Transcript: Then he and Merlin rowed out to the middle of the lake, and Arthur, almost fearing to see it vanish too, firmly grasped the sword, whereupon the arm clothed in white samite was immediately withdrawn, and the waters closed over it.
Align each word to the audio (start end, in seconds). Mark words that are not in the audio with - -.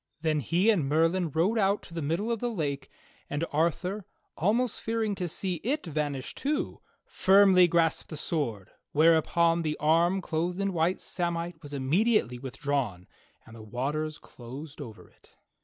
Then 0.21 0.39
he 0.39 0.71
and 0.71 0.89
Merlin 0.89 1.29
rowed 1.29 1.59
out 1.59 1.83
to 1.83 1.93
the 1.93 2.01
middle 2.01 2.31
of 2.31 2.39
the 2.39 2.49
lake, 2.49 2.89
and 3.29 3.45
Arthur, 3.51 4.03
almost 4.35 4.81
fearing 4.81 5.13
to 5.13 5.27
see 5.27 5.57
it 5.63 5.85
vanish 5.85 6.33
too, 6.33 6.81
firmly 7.05 7.67
grasped 7.67 8.09
the 8.09 8.17
sword, 8.17 8.71
whereupon 8.93 9.61
the 9.61 9.77
arm 9.79 10.19
clothed 10.19 10.59
in 10.59 10.73
white 10.73 10.99
samite 10.99 11.61
was 11.61 11.71
immediately 11.71 12.39
withdrawn, 12.39 13.05
and 13.45 13.55
the 13.55 13.61
waters 13.61 14.17
closed 14.17 14.81
over 14.81 15.07
it. 15.07 15.35